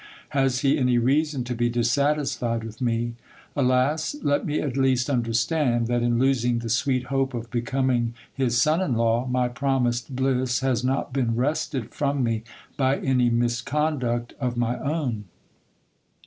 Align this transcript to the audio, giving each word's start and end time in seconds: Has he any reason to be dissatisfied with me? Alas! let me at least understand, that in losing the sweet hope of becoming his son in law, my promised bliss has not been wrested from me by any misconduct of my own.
Has 0.29 0.61
he 0.61 0.79
any 0.79 0.97
reason 0.97 1.43
to 1.43 1.53
be 1.53 1.69
dissatisfied 1.69 2.63
with 2.63 2.81
me? 2.81 3.13
Alas! 3.55 4.15
let 4.23 4.47
me 4.47 4.59
at 4.59 4.75
least 4.75 5.11
understand, 5.11 5.85
that 5.85 6.01
in 6.01 6.17
losing 6.17 6.57
the 6.57 6.69
sweet 6.71 7.03
hope 7.03 7.35
of 7.35 7.51
becoming 7.51 8.15
his 8.33 8.59
son 8.59 8.81
in 8.81 8.95
law, 8.95 9.27
my 9.27 9.47
promised 9.47 10.15
bliss 10.15 10.61
has 10.61 10.83
not 10.83 11.13
been 11.13 11.35
wrested 11.35 11.93
from 11.93 12.23
me 12.23 12.41
by 12.77 12.97
any 12.97 13.29
misconduct 13.29 14.33
of 14.39 14.57
my 14.57 14.79
own. 14.79 15.25